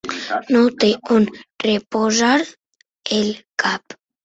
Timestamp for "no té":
0.53-0.89